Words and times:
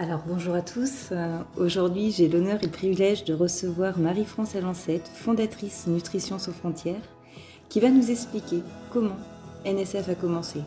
Alors 0.00 0.22
bonjour 0.24 0.54
à 0.54 0.62
tous. 0.62 1.08
Euh, 1.10 1.42
Aujourd'hui, 1.56 2.12
j'ai 2.12 2.28
l'honneur 2.28 2.62
et 2.62 2.66
le 2.66 2.70
privilège 2.70 3.24
de 3.24 3.34
recevoir 3.34 3.98
Marie-France 3.98 4.54
Alancette, 4.54 5.08
fondatrice 5.08 5.88
Nutrition 5.88 6.38
sans 6.38 6.52
frontières, 6.52 7.02
qui 7.68 7.80
va 7.80 7.90
nous 7.90 8.08
expliquer 8.08 8.62
comment 8.92 9.16
NSF 9.64 10.08
a 10.08 10.14
commencé. 10.14 10.62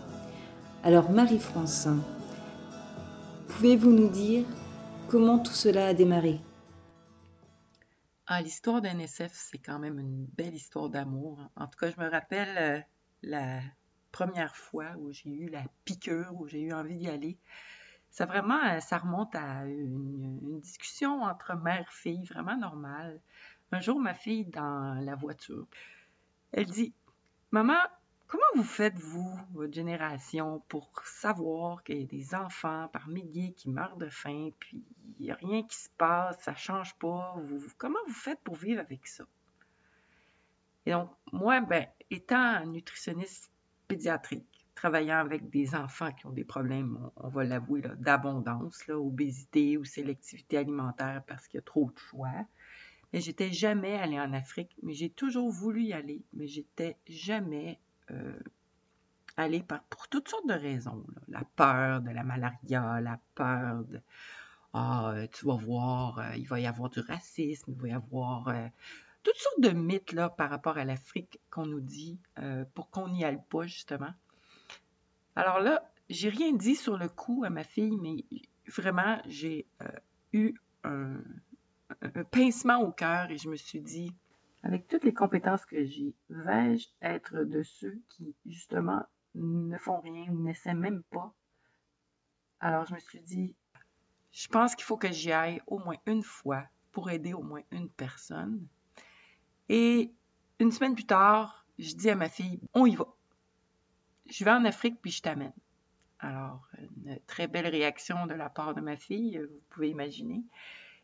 Alors 0.83 1.11
Marie-France, 1.11 1.87
pouvez-vous 3.47 3.93
nous 3.93 4.09
dire 4.09 4.43
comment 5.07 5.39
tout 5.39 5.53
cela 5.53 5.87
a 5.87 5.93
démarré? 5.93 6.41
Ah, 8.27 8.41
l'histoire 8.41 8.81
d'NSF, 8.81 9.31
c'est 9.33 9.59
quand 9.59 9.79
même 9.79 9.97
une 9.97 10.25
belle 10.25 10.55
histoire 10.55 10.89
d'amour. 10.89 11.39
En 11.55 11.67
tout 11.67 11.79
cas, 11.79 11.89
je 11.89 12.01
me 12.03 12.09
rappelle 12.09 12.57
euh, 12.57 12.81
la 13.21 13.61
première 14.11 14.57
fois 14.57 14.87
où 14.99 15.13
j'ai 15.13 15.29
eu 15.29 15.47
la 15.47 15.63
piqûre, 15.85 16.33
où 16.37 16.49
j'ai 16.49 16.59
eu 16.59 16.73
envie 16.73 16.97
d'y 16.97 17.07
aller. 17.07 17.37
Ça 18.11 18.25
vraiment, 18.25 18.61
euh, 18.65 18.79
ça 18.81 18.97
remonte 18.97 19.33
à 19.35 19.65
une, 19.65 20.59
discussion 20.59 21.23
entre 21.23 21.55
mère-fille, 21.55 22.25
vraiment 22.25 22.57
normale. 22.57 23.19
Un 23.71 23.79
jour, 23.79 23.99
ma 23.99 24.13
fille, 24.13 24.45
dans 24.45 25.01
la 25.01 25.15
voiture, 25.15 25.65
elle 26.51 26.65
dit 26.65 26.93
Maman, 27.51 27.79
comment 28.27 28.43
vous 28.55 28.65
faites, 28.65 28.97
vous, 28.99 29.39
votre 29.53 29.73
génération, 29.73 30.61
pour 30.67 30.91
savoir 31.05 31.83
qu'il 31.83 32.01
y 32.01 32.03
a 32.03 32.05
des 32.05 32.35
enfants 32.35 32.89
par 32.89 33.07
milliers 33.07 33.53
qui 33.53 33.69
meurent 33.69 33.97
de 33.97 34.09
faim, 34.09 34.49
puis 34.59 34.83
il 35.19 35.25
n'y 35.25 35.31
a 35.31 35.35
rien 35.35 35.63
qui 35.63 35.77
se 35.77 35.89
passe, 35.97 36.37
ça 36.41 36.51
ne 36.51 36.57
change 36.57 36.93
pas. 36.95 37.35
Comment 37.77 37.99
vous 38.07 38.13
faites 38.13 38.41
pour 38.41 38.55
vivre 38.55 38.81
avec 38.81 39.07
ça? 39.07 39.23
Et 40.85 40.91
donc, 40.91 41.11
moi, 41.31 41.61
ben, 41.61 41.87
étant 42.09 42.65
nutritionniste 42.65 43.51
pédiatrique, 43.87 44.50
travaillant 44.81 45.19
avec 45.19 45.51
des 45.51 45.75
enfants 45.75 46.11
qui 46.11 46.25
ont 46.25 46.31
des 46.31 46.43
problèmes, 46.43 46.97
on, 47.15 47.29
va 47.29 47.43
l'avouer, 47.43 47.83
d'abondance, 47.99 48.89
obésité 48.89 49.77
ou 49.77 49.85
sélectivité 49.85 50.57
alimentaire 50.57 51.21
parce 51.27 51.47
qu'il 51.47 51.59
y 51.59 51.61
a 51.61 51.61
trop 51.61 51.91
de 51.91 51.99
choix. 51.99 52.47
Mais 53.13 53.21
j'étais 53.21 53.51
jamais 53.53 53.93
allée 53.99 54.19
en 54.19 54.33
Afrique, 54.33 54.75
mais 54.81 54.93
j'ai 54.93 55.11
toujours 55.11 55.51
voulu 55.51 55.83
y 55.83 55.93
aller, 55.93 56.23
mais 56.33 56.47
j'étais 56.47 56.97
jamais 57.07 57.79
euh, 58.09 58.39
allée 59.37 59.61
par, 59.61 59.83
pour 59.83 60.07
toutes 60.07 60.29
sortes 60.29 60.47
de 60.47 60.55
raisons. 60.55 61.05
La 61.27 61.43
peur 61.55 62.01
de 62.01 62.09
la 62.09 62.23
malaria, 62.23 62.99
la 63.01 63.19
peur 63.35 63.83
de 63.83 64.01
ah, 64.73 65.13
tu 65.31 65.45
vas 65.45 65.57
voir, 65.57 66.17
euh, 66.17 66.35
il 66.37 66.47
va 66.47 66.59
y 66.59 66.65
avoir 66.65 66.89
du 66.89 67.01
racisme, 67.01 67.71
il 67.71 67.81
va 67.81 67.87
y 67.87 67.91
avoir 67.91 68.47
euh, 68.47 68.67
toutes 69.21 69.37
sortes 69.37 69.61
de 69.61 69.77
mythes 69.77 70.13
là, 70.13 70.31
par 70.31 70.49
rapport 70.49 70.79
à 70.79 70.85
l'Afrique 70.85 71.39
qu'on 71.51 71.67
nous 71.67 71.81
dit 71.81 72.17
pour 72.73 72.89
qu'on 72.89 73.09
n'y 73.09 73.23
aille 73.23 73.43
pas, 73.47 73.67
justement. 73.67 74.11
Alors 75.35 75.59
là, 75.59 75.91
j'ai 76.09 76.29
rien 76.29 76.53
dit 76.53 76.75
sur 76.75 76.97
le 76.97 77.07
coup 77.07 77.43
à 77.45 77.49
ma 77.49 77.63
fille, 77.63 77.97
mais 77.97 78.25
vraiment, 78.67 79.21
j'ai 79.25 79.67
euh, 79.81 79.87
eu 80.33 80.53
un, 80.83 81.21
pincement 82.31 82.81
au 82.81 82.91
cœur 82.91 83.29
et 83.31 83.37
je 83.37 83.49
me 83.49 83.55
suis 83.55 83.81
dit, 83.81 84.11
avec 84.63 84.87
toutes 84.87 85.03
les 85.03 85.13
compétences 85.13 85.65
que 85.65 85.83
j'ai, 85.85 86.13
vais-je 86.29 86.87
être 87.01 87.43
de 87.43 87.63
ceux 87.63 87.99
qui, 88.09 88.35
justement, 88.45 89.03
ne 89.35 89.77
font 89.77 89.99
rien 89.99 90.25
ou 90.29 90.43
n'essaient 90.43 90.73
même 90.73 91.03
pas? 91.03 91.33
Alors 92.59 92.85
je 92.85 92.93
me 92.93 92.99
suis 92.99 93.21
dit, 93.21 93.55
je 94.31 94.47
pense 94.47 94.75
qu'il 94.75 94.85
faut 94.85 94.97
que 94.97 95.11
j'y 95.11 95.31
aille 95.31 95.61
au 95.67 95.79
moins 95.79 95.97
une 96.05 96.23
fois 96.23 96.63
pour 96.91 97.09
aider 97.09 97.33
au 97.33 97.41
moins 97.41 97.61
une 97.71 97.89
personne. 97.89 98.67
Et 99.69 100.13
une 100.59 100.71
semaine 100.71 100.95
plus 100.95 101.05
tard, 101.05 101.65
je 101.79 101.95
dis 101.95 102.09
à 102.09 102.15
ma 102.15 102.29
fille, 102.29 102.59
on 102.73 102.85
y 102.85 102.95
va. 102.95 103.07
Je 104.31 104.45
vais 104.45 104.51
en 104.51 104.63
Afrique 104.63 105.01
puis 105.01 105.11
je 105.11 105.21
t'amène. 105.21 105.53
Alors, 106.19 106.65
une 106.77 107.19
très 107.27 107.47
belle 107.47 107.67
réaction 107.67 108.27
de 108.27 108.33
la 108.33 108.49
part 108.49 108.73
de 108.73 108.79
ma 108.79 108.95
fille, 108.95 109.37
vous 109.39 109.61
pouvez 109.69 109.89
imaginer. 109.89 110.41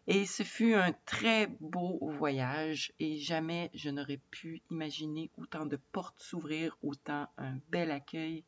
Et 0.07 0.25
ce 0.25 0.43
fut 0.43 0.73
un 0.73 0.93
très 1.05 1.47
beau 1.59 1.99
voyage 2.01 2.93
et 2.99 3.17
jamais 3.17 3.69
je 3.73 3.89
n'aurais 3.89 4.21
pu 4.31 4.61
imaginer 4.71 5.29
autant 5.37 5.65
de 5.65 5.75
portes 5.91 6.21
s'ouvrir, 6.21 6.77
autant 6.81 7.27
un 7.37 7.57
bel 7.69 7.91
accueil. 7.91 8.45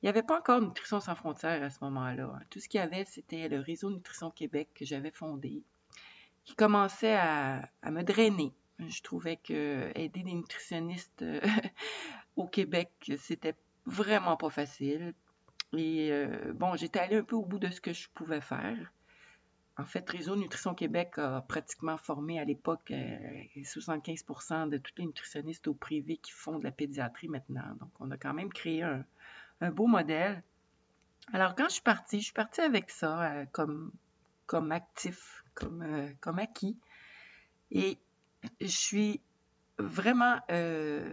Il 0.00 0.06
n'y 0.06 0.08
avait 0.08 0.22
pas 0.22 0.38
encore 0.38 0.62
Nutrition 0.62 1.00
sans 1.00 1.14
frontières 1.14 1.62
à 1.62 1.68
ce 1.68 1.84
moment-là. 1.84 2.32
hein. 2.34 2.42
Tout 2.48 2.60
ce 2.60 2.68
qu'il 2.68 2.80
y 2.80 2.82
avait, 2.82 3.04
c'était 3.04 3.48
le 3.48 3.60
réseau 3.60 3.90
Nutrition 3.90 4.30
Québec 4.30 4.70
que 4.74 4.86
j'avais 4.86 5.10
fondé, 5.10 5.62
qui 6.46 6.54
commençait 6.54 7.16
à, 7.16 7.68
à 7.82 7.90
me 7.90 8.02
drainer. 8.02 8.54
Je 8.78 9.02
trouvais 9.02 9.36
que 9.36 9.90
aider 9.94 10.22
des 10.22 10.32
nutritionnistes 10.32 11.20
euh, 11.20 11.40
au 12.36 12.46
Québec, 12.46 12.90
c'était 13.18 13.56
vraiment 13.88 14.36
pas 14.36 14.50
facile. 14.50 15.14
Et 15.76 16.10
euh, 16.12 16.52
bon, 16.54 16.76
j'étais 16.76 17.00
allée 17.00 17.16
un 17.16 17.22
peu 17.22 17.36
au 17.36 17.44
bout 17.44 17.58
de 17.58 17.68
ce 17.68 17.80
que 17.80 17.92
je 17.92 18.08
pouvais 18.14 18.40
faire. 18.40 18.76
En 19.76 19.84
fait, 19.84 20.08
Réseau 20.10 20.34
Nutrition 20.34 20.74
Québec 20.74 21.18
a 21.18 21.40
pratiquement 21.42 21.96
formé 21.98 22.40
à 22.40 22.44
l'époque 22.44 22.90
euh, 22.90 23.18
75% 23.56 24.68
de 24.68 24.78
tous 24.78 24.92
les 24.96 25.06
nutritionnistes 25.06 25.68
au 25.68 25.74
privé 25.74 26.16
qui 26.16 26.32
font 26.32 26.58
de 26.58 26.64
la 26.64 26.72
pédiatrie 26.72 27.28
maintenant. 27.28 27.76
Donc, 27.78 27.90
on 28.00 28.10
a 28.10 28.16
quand 28.16 28.34
même 28.34 28.52
créé 28.52 28.82
un, 28.82 29.70
beau 29.70 29.86
modèle. 29.86 30.42
Alors, 31.32 31.54
quand 31.54 31.68
je 31.68 31.74
suis 31.74 31.82
partie, 31.82 32.18
je 32.18 32.24
suis 32.24 32.32
partie 32.32 32.60
avec 32.60 32.90
ça 32.90 33.22
euh, 33.22 33.46
comme, 33.52 33.92
comme 34.46 34.72
actif, 34.72 35.44
comme, 35.54 35.82
euh, 35.82 36.32
acquis. 36.38 36.76
Et 37.70 37.98
je 38.60 38.66
suis 38.66 39.20
vraiment 39.78 40.40
euh, 40.50 41.12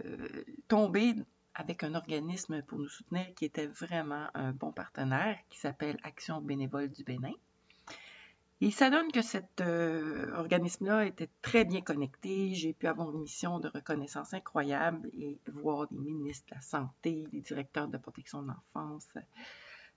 tombée 0.68 1.14
avec 1.56 1.82
un 1.84 1.94
organisme 1.94 2.62
pour 2.62 2.78
nous 2.78 2.88
soutenir 2.88 3.26
qui 3.34 3.46
était 3.46 3.66
vraiment 3.66 4.28
un 4.34 4.52
bon 4.52 4.72
partenaire, 4.72 5.38
qui 5.48 5.58
s'appelle 5.58 5.98
Action 6.02 6.40
bénévole 6.42 6.90
du 6.90 7.02
Bénin. 7.02 7.32
Et 8.60 8.70
ça 8.70 8.90
donne 8.90 9.10
que 9.10 9.22
cet 9.22 9.60
euh, 9.60 10.34
organisme-là 10.34 11.06
était 11.06 11.30
très 11.42 11.64
bien 11.64 11.80
connecté. 11.80 12.54
J'ai 12.54 12.72
pu 12.72 12.86
avoir 12.86 13.10
une 13.10 13.20
mission 13.20 13.58
de 13.58 13.68
reconnaissance 13.68 14.32
incroyable 14.34 15.10
et 15.14 15.38
voir 15.52 15.88
des 15.90 15.98
ministres 15.98 16.46
de 16.50 16.54
la 16.54 16.60
Santé, 16.60 17.26
des 17.32 17.40
directeurs 17.40 17.88
de 17.88 17.98
protection 17.98 18.42
de 18.42 18.48
l'enfance, 18.48 19.08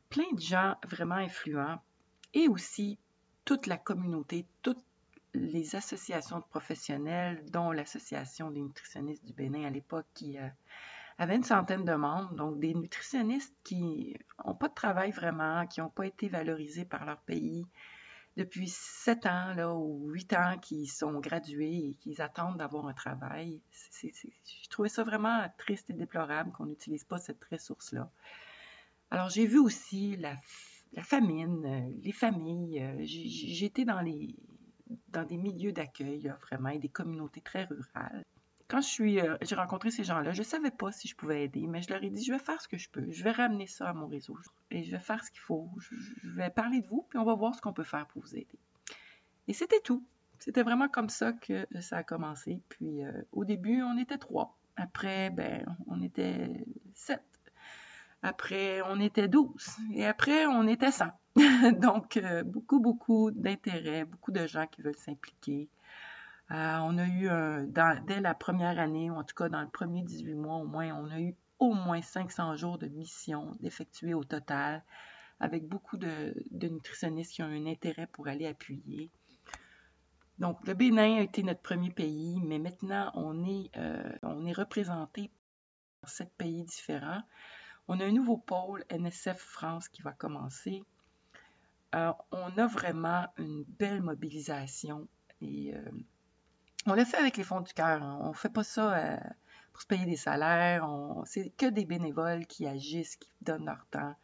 plein 0.09 0.31
de 0.33 0.41
gens 0.41 0.75
vraiment 0.87 1.15
influents 1.15 1.81
et 2.33 2.47
aussi 2.47 2.97
toute 3.45 3.67
la 3.67 3.77
communauté, 3.77 4.45
toutes 4.61 4.83
les 5.33 5.75
associations 5.75 6.39
de 6.39 6.45
professionnels, 6.45 7.43
dont 7.51 7.71
l'Association 7.71 8.49
des 8.49 8.61
nutritionnistes 8.61 9.25
du 9.25 9.33
Bénin 9.33 9.65
à 9.65 9.69
l'époque 9.69 10.07
qui 10.13 10.37
euh, 10.37 10.47
avait 11.19 11.35
une 11.35 11.43
centaine 11.43 11.83
de 11.85 11.93
membres, 11.93 12.33
donc 12.33 12.59
des 12.59 12.73
nutritionnistes 12.73 13.55
qui 13.63 14.15
n'ont 14.45 14.55
pas 14.55 14.69
de 14.69 14.73
travail 14.73 15.11
vraiment, 15.11 15.67
qui 15.67 15.81
n'ont 15.81 15.89
pas 15.89 16.07
été 16.07 16.29
valorisés 16.29 16.85
par 16.85 17.05
leur 17.05 17.19
pays 17.21 17.65
depuis 18.37 18.69
sept 18.69 19.25
ans 19.25 19.53
là, 19.53 19.73
ou 19.75 20.09
huit 20.11 20.31
ans 20.33 20.57
qui 20.61 20.87
sont 20.87 21.19
gradués 21.19 21.89
et 21.89 21.93
qui 21.99 22.21
attendent 22.21 22.57
d'avoir 22.57 22.87
un 22.87 22.93
travail. 22.93 23.59
C'est- 23.69 24.13
c'est- 24.13 24.31
je 24.45 24.69
trouvais 24.69 24.87
ça 24.87 25.03
vraiment 25.03 25.45
triste 25.57 25.89
et 25.89 25.93
déplorable 25.93 26.51
qu'on 26.53 26.65
n'utilise 26.67 27.03
pas 27.03 27.17
cette 27.17 27.43
ressource-là. 27.51 28.09
Alors 29.11 29.29
j'ai 29.29 29.45
vu 29.45 29.59
aussi 29.59 30.15
la, 30.15 30.37
famine, 31.03 31.65
euh, 31.65 31.99
les 32.01 32.13
familles. 32.13 32.81
euh, 32.81 33.05
été 33.65 33.83
dans, 33.83 34.01
des 35.25 35.37
milieux 35.37 35.73
d'accueil 35.73 36.31
vraiment 36.41 36.69
et 36.69 36.79
des 36.79 36.89
communautés 36.89 37.41
très 37.41 37.65
rurales. 37.65 38.23
Quand 38.69 38.81
je 38.81 38.87
suis, 38.87 39.19
euh, 39.19 39.35
j'ai 39.41 39.55
rencontré 39.55 39.89
ces 39.89 40.03
gens-là, 40.03 40.31
je 40.31 40.39
ne 40.39 40.45
savais 40.45 40.69
pas 40.69 40.91
si 40.91 41.07
je 41.07 41.15
pouvais 41.15 41.43
aider, 41.43 41.65
mais 41.65 41.81
je 41.81 41.89
leur 41.89 42.03
ai 42.03 42.09
dit, 42.11 42.23
je 42.23 42.31
vais 42.31 42.39
faire 42.39 42.61
ce 42.61 42.67
que 42.67 42.77
je 42.77 42.87
peux, 42.87 43.03
je 43.09 43.23
vais 43.23 43.31
ramener 43.31 43.65
ça 43.65 43.89
à 43.89 43.93
mon 43.93 44.07
réseau 44.07 44.37
et 44.69 44.83
je 44.83 44.91
vais 44.91 44.99
faire 44.99 45.23
ce 45.25 45.31
qu'il 45.31 45.41
faut. 45.41 45.67
Je, 45.79 46.29
vais 46.29 46.51
parler 46.51 46.81
de 46.81 46.87
vous, 46.87 47.05
puis 47.09 47.17
on 47.17 47.25
va 47.25 47.33
voir 47.33 47.55
ce 47.55 47.61
qu'on 47.61 47.73
peut 47.73 47.83
faire 47.83 48.05
pour 48.07 48.21
vous 48.21 48.35
aider. 48.35 48.59
Et 49.47 49.53
c'était 49.53 49.79
tout. 49.81 50.05
C'était 50.37 50.61
vraiment 50.61 50.87
comme 50.87 51.09
ça 51.09 51.33
que 51.33 51.65
ça 51.81 51.97
a 51.97 52.03
commencé. 52.03 52.61
Puis 52.69 53.03
euh, 53.03 53.11
au 53.31 53.43
début, 53.43 53.81
on 53.81 53.97
était 53.97 54.19
trois. 54.19 54.55
Après, 54.75 55.31
ben, 55.31 55.65
on 55.87 56.01
était 56.03 56.63
sept. 56.93 57.23
Après, 58.21 58.81
on 58.83 58.99
était 58.99 59.27
douze. 59.27 59.77
Et 59.93 60.05
après, 60.05 60.45
on 60.45 60.67
était 60.67 60.91
cent. 60.91 61.11
Donc, 61.81 62.17
euh, 62.17 62.43
beaucoup, 62.43 62.79
beaucoup 62.79 63.31
d'intérêt, 63.31 64.05
beaucoup 64.05 64.31
de 64.31 64.45
gens 64.45 64.67
qui 64.67 64.81
veulent 64.81 64.95
s'impliquer. 64.95 65.69
Euh, 66.51 66.77
on 66.79 66.97
a 66.97 67.07
eu, 67.07 67.27
dans- 67.67 68.03
dès 68.05 68.21
la 68.21 68.33
première 68.33 68.79
année, 68.79 69.09
ou 69.11 69.15
en 69.15 69.23
tout 69.23 69.35
cas 69.35 69.49
dans 69.49 69.61
le 69.61 69.69
premier 69.69 70.01
18 70.03 70.33
mois 70.35 70.55
au 70.55 70.65
moins, 70.65 70.93
on 70.95 71.11
a 71.11 71.19
eu 71.19 71.35
au 71.59 71.73
moins 71.73 72.01
500 72.01 72.55
jours 72.55 72.77
de 72.77 72.87
mission 72.87 73.55
d'effectuer 73.59 74.13
au 74.13 74.23
total, 74.23 74.83
avec 75.39 75.67
beaucoup 75.67 75.97
de, 75.97 76.33
nutritionnistes 76.51 77.33
qui 77.33 77.43
ont 77.43 77.47
un 77.47 77.65
intérêt 77.65 78.07
pour 78.07 78.27
aller 78.27 78.47
appuyer. 78.47 79.09
Donc, 80.37 80.65
le 80.65 80.73
Bénin 80.73 81.17
a 81.17 81.21
été 81.21 81.43
notre 81.43 81.61
premier 81.61 81.91
pays, 81.91 82.39
mais 82.41 82.59
maintenant, 82.59 83.11
on 83.13 83.45
est, 83.45 83.69
euh, 83.77 84.53
représenté 84.53 85.31
par 86.01 86.09
sept 86.09 86.31
pays 86.37 86.63
différents. 86.63 87.21
On 87.87 87.99
a 87.99 88.05
un 88.05 88.11
nouveau 88.11 88.37
pôle 88.37 88.85
NSF 88.89 89.37
France 89.37 89.89
qui 89.89 90.01
va 90.01 90.13
commencer. 90.13 90.83
Euh, 91.95 92.13
on 92.31 92.57
a 92.57 92.67
vraiment 92.67 93.27
une 93.37 93.63
belle 93.63 94.01
mobilisation 94.01 95.07
et 95.41 95.73
euh, 95.75 95.81
on 96.85 96.93
le 96.93 97.05
fait 97.05 97.17
avec 97.17 97.37
les 97.37 97.43
fonds 97.43 97.61
du 97.61 97.73
cœur. 97.73 98.01
hein. 98.03 98.19
On 98.21 98.29
ne 98.29 98.33
fait 98.33 98.49
pas 98.49 98.63
ça 98.63 98.93
euh, 98.95 99.17
pour 99.71 99.81
se 99.81 99.87
payer 99.87 100.05
des 100.05 100.17
salaires. 100.17 100.87
C'est 101.25 101.49
que 101.57 101.65
des 101.67 101.85
bénévoles 101.85 102.45
qui 102.45 102.67
agissent, 102.67 103.15
qui 103.17 103.29
donnent 103.41 103.65
leur 103.65 103.85
temps. 103.91 104.15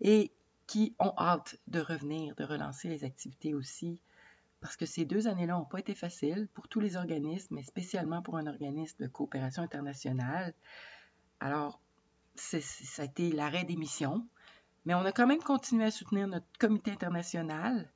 Et 0.00 0.32
qui 0.66 0.94
ont 0.98 1.12
hâte 1.18 1.58
de 1.66 1.80
revenir, 1.80 2.34
de 2.36 2.44
relancer 2.44 2.88
les 2.88 3.04
activités 3.04 3.54
aussi, 3.54 4.00
parce 4.60 4.76
que 4.76 4.86
ces 4.86 5.04
deux 5.04 5.28
années-là 5.28 5.54
n'ont 5.54 5.64
pas 5.64 5.80
été 5.80 5.94
faciles 5.94 6.48
pour 6.54 6.68
tous 6.68 6.80
les 6.80 6.96
organismes, 6.96 7.56
mais 7.56 7.62
spécialement 7.62 8.22
pour 8.22 8.36
un 8.36 8.46
organisme 8.46 8.96
de 9.02 9.08
coopération 9.08 9.62
internationale. 9.62 10.54
Alors, 11.40 11.80
ça 12.36 12.58
a 12.98 13.04
été 13.04 13.32
l'arrêt 13.32 13.64
des 13.64 13.76
missions, 13.76 14.26
mais 14.86 14.94
on 14.94 15.04
a 15.04 15.12
quand 15.12 15.26
même 15.26 15.42
continué 15.42 15.84
à 15.84 15.90
soutenir 15.90 16.26
notre 16.28 16.46
comité 16.58 16.92
international. 16.92 17.90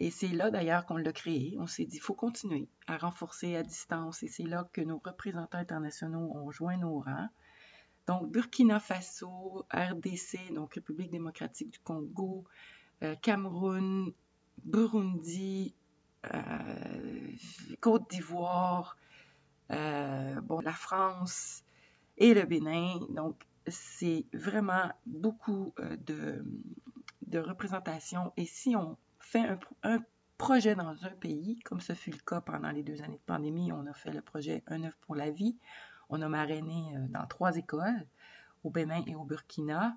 Et 0.00 0.10
c'est 0.10 0.28
là 0.28 0.50
d'ailleurs 0.50 0.86
qu'on 0.86 0.96
l'a 0.96 1.12
créé. 1.12 1.56
On 1.58 1.66
s'est 1.66 1.84
dit, 1.84 1.96
il 1.96 2.00
faut 2.00 2.14
continuer 2.14 2.68
à 2.86 2.98
renforcer 2.98 3.54
à 3.56 3.62
distance. 3.62 4.22
Et 4.22 4.28
c'est 4.28 4.42
là 4.44 4.68
que 4.72 4.80
nos 4.80 5.00
représentants 5.04 5.58
internationaux 5.58 6.32
ont 6.34 6.50
joint 6.50 6.76
nos 6.76 7.00
rangs. 7.00 7.28
Donc, 8.06 8.30
Burkina 8.30 8.80
Faso, 8.80 9.64
RDC, 9.72 10.52
donc 10.52 10.74
République 10.74 11.10
démocratique 11.10 11.70
du 11.70 11.78
Congo, 11.78 12.44
euh, 13.02 13.14
Cameroun, 13.16 14.12
Burundi, 14.62 15.74
euh, 16.32 17.30
Côte 17.80 18.10
d'Ivoire, 18.10 18.98
euh, 19.70 20.40
bon, 20.42 20.60
la 20.60 20.72
France 20.72 21.62
et 22.18 22.34
le 22.34 22.42
Bénin. 22.42 22.98
Donc, 23.10 23.40
c'est 23.66 24.26
vraiment 24.34 24.92
beaucoup 25.06 25.72
de, 26.06 26.44
de 27.26 27.38
représentation. 27.38 28.32
Et 28.36 28.44
si 28.44 28.76
on 28.76 28.98
fait 29.24 29.58
un, 29.82 29.98
projet 30.36 30.74
dans 30.74 31.04
un 31.04 31.10
pays, 31.10 31.58
comme 31.60 31.80
ce 31.80 31.92
fut 31.92 32.10
le 32.10 32.18
cas 32.18 32.40
pendant 32.40 32.70
les 32.70 32.82
deux 32.82 33.02
années 33.02 33.18
de 33.18 33.22
pandémie, 33.26 33.72
on 33.72 33.86
a 33.86 33.94
fait 33.94 34.12
le 34.12 34.20
projet 34.20 34.62
Un 34.66 34.82
œuf 34.84 34.96
pour 35.02 35.14
la 35.14 35.30
vie. 35.30 35.56
On 36.08 36.20
a 36.22 36.28
marrainé 36.28 36.96
dans 37.10 37.26
trois 37.26 37.56
écoles, 37.56 38.06
au 38.64 38.70
Bénin 38.70 39.02
et 39.06 39.14
au 39.14 39.24
Burkina, 39.24 39.96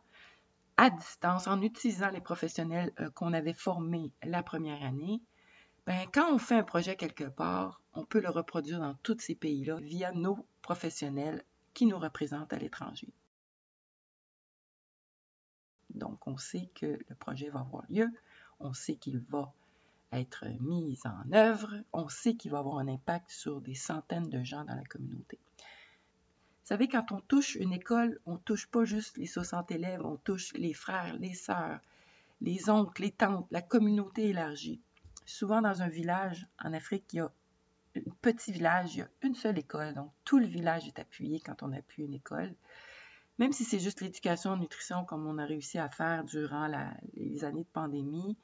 à 0.77 0.89
distance, 0.89 1.47
en 1.47 1.61
utilisant 1.61 2.09
les 2.09 2.21
professionnels 2.21 2.93
qu'on 3.15 3.33
avait 3.33 3.53
formés 3.53 4.11
la 4.23 4.43
première 4.43 4.83
année 4.83 5.21
ben, 5.87 6.05
quand 6.11 6.33
on 6.33 6.37
fait 6.37 6.55
un 6.55 6.63
projet 6.63 6.97
quelque 6.97 7.23
part, 7.23 7.81
on 7.93 8.03
peut 8.03 8.19
le 8.19 8.29
reproduire 8.29 8.81
dans 8.81 8.95
tous 9.03 9.19
ces 9.19 9.35
pays-là 9.35 9.77
via 9.79 10.11
nos 10.11 10.45
professionnels 10.61 11.45
qui 11.73 11.85
nous 11.85 11.97
représentent 11.97 12.51
à 12.51 12.57
l'étranger. 12.57 13.07
Donc, 15.89 16.27
on 16.27 16.35
sait 16.35 16.69
que 16.75 16.99
le 17.07 17.15
projet 17.15 17.49
va 17.49 17.61
avoir 17.61 17.85
lieu, 17.89 18.09
on 18.59 18.73
sait 18.73 18.95
qu'il 18.95 19.19
va 19.19 19.53
être 20.11 20.45
mis 20.61 20.99
en 21.05 21.33
œuvre, 21.33 21.75
on 21.93 22.09
sait 22.09 22.35
qu'il 22.35 22.51
va 22.51 22.59
avoir 22.59 22.79
un 22.79 22.87
impact 22.87 23.29
sur 23.29 23.61
des 23.61 23.75
centaines 23.75 24.29
de 24.29 24.43
gens 24.43 24.63
dans 24.65 24.75
la 24.75 24.85
communauté. 24.85 25.39
Vous 25.57 26.73
savez, 26.73 26.87
quand 26.87 27.11
on 27.11 27.21
touche 27.21 27.55
une 27.55 27.73
école, 27.73 28.19
on 28.25 28.33
ne 28.33 28.39
touche 28.39 28.67
pas 28.67 28.83
juste 28.83 29.17
les 29.17 29.25
60 29.25 29.71
élèves, 29.71 30.05
on 30.05 30.17
touche 30.17 30.53
les 30.53 30.73
frères, 30.73 31.17
les 31.17 31.33
sœurs, 31.33 31.79
les 32.41 32.69
oncles, 32.69 33.03
les 33.03 33.11
tantes, 33.11 33.47
la 33.51 33.61
communauté 33.61 34.29
élargie 34.29 34.81
souvent 35.27 35.61
dans 35.61 35.83
un 35.83 35.89
village 35.89 36.47
en 36.63 36.73
Afrique, 36.73 37.13
il 37.13 37.17
y 37.17 37.19
a 37.19 37.25
un 37.95 38.01
petit 38.21 38.51
village, 38.51 38.95
il 38.95 38.99
y 38.99 39.01
a 39.01 39.09
une 39.21 39.35
seule 39.35 39.59
école. 39.59 39.93
Donc, 39.93 40.11
tout 40.23 40.39
le 40.39 40.47
village 40.47 40.87
est 40.87 40.99
appuyé 40.99 41.39
quand 41.39 41.61
on 41.61 41.71
appuie 41.73 42.03
une 42.03 42.13
école. 42.13 42.55
Même 43.39 43.51
si 43.51 43.63
c'est 43.63 43.79
juste 43.79 44.01
l'éducation 44.01 44.51
en 44.51 44.57
nutrition, 44.57 45.05
comme 45.05 45.27
on 45.27 45.37
a 45.37 45.45
réussi 45.45 45.77
à 45.77 45.89
faire 45.89 46.23
durant 46.23 46.67
les 47.13 47.43
années 47.43 47.63
de 47.63 47.69
pandémie, 47.69 48.37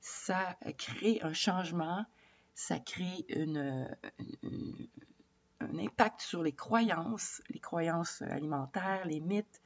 ça 0.00 0.56
crée 0.78 1.20
un 1.22 1.34
changement, 1.34 2.06
ça 2.54 2.78
crée 2.78 3.26
un 5.60 5.78
impact 5.78 6.22
sur 6.22 6.42
les 6.42 6.52
croyances, 6.52 7.42
les 7.50 7.60
croyances 7.60 8.22
alimentaires, 8.22 9.04
les 9.04 9.20
mythes. 9.20 9.60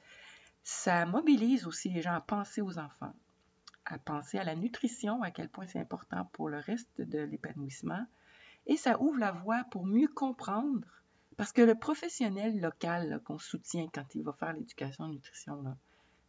Ça 0.64 1.06
mobilise 1.06 1.66
aussi 1.66 1.90
les 1.90 2.02
gens 2.02 2.14
à 2.14 2.20
penser 2.20 2.60
aux 2.60 2.78
enfants 2.78 3.14
à 3.86 3.98
penser 3.98 4.38
à 4.38 4.44
la 4.44 4.54
nutrition, 4.54 5.22
à 5.22 5.30
quel 5.30 5.48
point 5.48 5.66
c'est 5.66 5.78
important 5.78 6.28
pour 6.32 6.48
le 6.48 6.58
reste 6.58 7.00
de 7.00 7.18
l'épanouissement. 7.18 8.06
Et 8.66 8.76
ça 8.76 9.00
ouvre 9.00 9.18
la 9.18 9.32
voie 9.32 9.64
pour 9.70 9.84
mieux 9.84 10.08
comprendre, 10.08 10.86
parce 11.36 11.52
que 11.52 11.62
le 11.62 11.74
professionnel 11.74 12.60
local 12.60 13.20
qu'on 13.24 13.38
soutient 13.38 13.88
quand 13.92 14.14
il 14.14 14.22
va 14.22 14.32
faire 14.32 14.52
l'éducation 14.52 15.08
nutrition, 15.08 15.64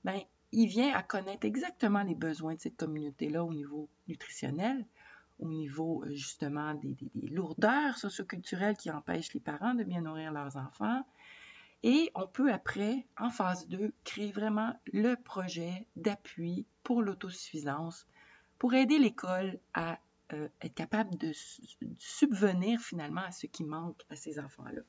ben, 0.04 0.20
il 0.52 0.68
vient 0.68 0.94
à 0.94 1.04
connaître 1.04 1.46
exactement 1.46 2.04
les 2.04 2.16
besoins 2.16 2.56
de 2.56 2.60
cette 2.60 2.78
communauté-là 2.78 3.44
au 3.44 3.54
niveau 3.54 3.90
nutritionnel, 4.08 4.86
au 5.40 5.48
niveau 5.48 6.04
euh, 6.04 6.12
justement 6.12 6.74
des, 6.76 6.96
des, 7.14 7.28
lourdeurs 7.28 7.98
socioculturelles 7.98 8.78
qui 8.78 8.90
empêchent 8.90 9.34
les 9.34 9.40
parents 9.40 9.74
de 9.74 9.84
bien 9.84 10.02
nourrir 10.02 10.32
leurs 10.32 10.56
enfants, 10.56 11.04
et 11.84 12.12
on 12.16 12.26
peut 12.26 12.52
après, 12.52 13.06
en 13.20 13.30
phase 13.30 13.68
2, 13.68 13.94
créer 14.04 14.32
vraiment 14.32 14.74
le 14.92 15.16
projet 15.16 15.86
d'appui 15.96 16.66
pour 16.84 17.04
l'autosuffisance, 17.04 18.08
pour 18.58 18.74
aider 18.74 18.98
l'école 18.98 19.60
à 19.74 20.00
euh, 20.34 20.48
être 20.62 20.74
capable 20.74 21.16
de 21.18 21.32
subvenir 22.00 22.80
finalement 22.80 23.22
à 23.22 23.32
ce 23.32 23.46
qui 23.46 23.64
manque 23.64 24.02
à 24.10 24.16
ces 24.16 24.40
enfants-là. 24.40 24.82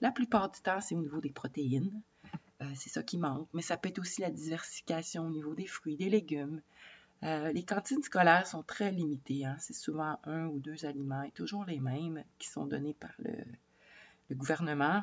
La 0.00 0.10
plupart 0.10 0.50
du 0.50 0.60
temps, 0.60 0.80
c'est 0.80 0.94
au 0.94 1.00
niveau 1.00 1.20
des 1.20 1.30
protéines, 1.30 2.02
euh, 2.62 2.70
c'est 2.74 2.90
ça 2.90 3.02
qui 3.02 3.18
manque, 3.18 3.48
mais 3.52 3.62
ça 3.62 3.76
peut 3.76 3.88
être 3.88 3.98
aussi 3.98 4.20
la 4.20 4.30
diversification 4.30 5.26
au 5.26 5.30
niveau 5.30 5.54
des 5.54 5.66
fruits, 5.66 5.96
des 5.96 6.08
légumes. 6.08 6.60
Euh, 7.22 7.52
les 7.52 7.64
cantines 7.64 8.02
scolaires 8.02 8.46
sont 8.46 8.62
très 8.62 8.90
limitées, 8.90 9.44
hein. 9.44 9.56
c'est 9.58 9.72
souvent 9.72 10.18
un 10.24 10.46
ou 10.46 10.58
deux 10.58 10.84
aliments 10.84 11.22
et 11.22 11.30
toujours 11.30 11.64
les 11.64 11.80
mêmes 11.80 12.22
qui 12.38 12.48
sont 12.48 12.66
donnés 12.66 12.94
par 12.94 13.12
le, 13.18 13.32
gouvernement 14.34 15.02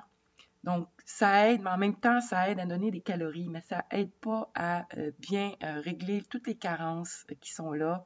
donc, 0.64 0.88
ça 1.06 1.48
aide, 1.50 1.62
mais 1.64 1.72
en 1.72 1.78
même 1.78 1.96
temps, 1.96 2.22
ça 2.22 2.48
aide 2.48 2.60
à 2.60 2.68
donner 2.68 2.92
des 2.92 3.02
calories, 3.02 3.50
mais 3.50 3.62
ça 3.62 3.84
aide 3.90 4.12
pas 4.12 4.52
à 4.54 4.86
euh, 4.96 5.12
bien 5.18 5.56
régler 5.60 6.22
toutes 6.22 6.46
les 6.46 6.54
carences 6.54 7.26
qui 7.40 7.52
sont 7.52 7.72
là. 7.72 8.06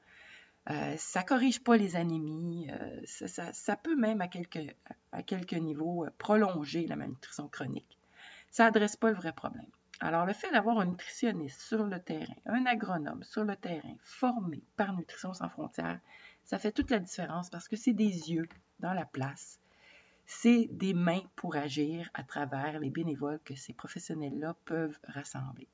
Ça 0.97 1.23
corrige 1.23 1.63
pas 1.63 1.77
les 1.77 1.95
anémies. 1.95 2.67
Ça, 3.05 3.75
peut 3.75 3.95
même 3.95 4.21
à 4.21 4.27
quelques, 4.27 4.75
à 5.11 5.23
quelques 5.23 5.53
niveaux 5.53 6.05
prolonger 6.17 6.87
la 6.87 6.95
malnutrition 6.95 7.47
chronique. 7.47 7.99
Ça 8.49 8.65
n'adresse 8.65 8.95
pas 8.95 9.09
le 9.09 9.15
vrai 9.15 9.33
problème. 9.33 9.69
Alors, 10.01 10.25
le 10.25 10.33
fait 10.33 10.51
d'avoir 10.51 10.79
un 10.79 10.85
nutritionniste 10.85 11.61
sur 11.61 11.85
le 11.85 11.99
terrain, 11.99 12.33
un 12.45 12.65
agronome 12.65 13.23
sur 13.23 13.43
le 13.45 13.55
terrain, 13.55 13.95
formé 14.03 14.61
par 14.75 14.93
Nutrition 14.93 15.33
sans 15.33 15.49
frontières, 15.49 15.99
ça 16.43 16.59
fait 16.59 16.71
toute 16.71 16.91
la 16.91 16.99
différence 16.99 17.49
parce 17.49 17.67
que 17.67 17.75
c'est 17.75 17.93
des 17.93 18.31
yeux 18.31 18.47
dans 18.79 18.93
la 18.93 19.05
place 19.05 19.59
c'est 20.25 20.67
des 20.71 20.93
mains 20.93 21.23
pour 21.35 21.55
agir 21.55 22.09
à 22.13 22.23
travers 22.23 22.79
les 22.79 22.89
bénévoles 22.89 23.39
que 23.43 23.55
ces 23.55 23.73
professionnels-là 23.73 24.55
peuvent 24.65 24.99
rassembler. 25.07 25.67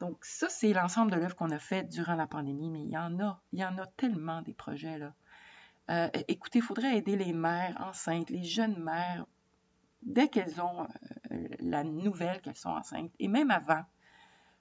Donc 0.00 0.24
ça, 0.24 0.48
c'est 0.48 0.72
l'ensemble 0.72 1.10
de 1.10 1.16
l'œuvre 1.16 1.34
qu'on 1.34 1.50
a 1.50 1.58
fait 1.58 1.84
durant 1.84 2.14
la 2.14 2.26
pandémie, 2.26 2.70
mais 2.70 2.82
il 2.82 2.90
y 2.90 2.98
en 2.98 3.18
a, 3.20 3.42
il 3.52 3.58
y 3.58 3.64
en 3.64 3.76
a 3.78 3.86
tellement 3.86 4.42
des 4.42 4.54
projets 4.54 4.98
là. 4.98 5.14
Euh, 5.90 6.08
écoutez, 6.28 6.58
il 6.58 6.62
faudrait 6.62 6.98
aider 6.98 7.16
les 7.16 7.32
mères 7.32 7.80
enceintes, 7.80 8.28
les 8.28 8.44
jeunes 8.44 8.78
mères, 8.78 9.24
dès 10.02 10.28
qu'elles 10.28 10.60
ont 10.60 10.86
euh, 11.32 11.48
la 11.60 11.82
nouvelle 11.82 12.40
qu'elles 12.42 12.56
sont 12.56 12.70
enceintes, 12.70 13.12
et 13.18 13.28
même 13.28 13.50
avant. 13.50 13.84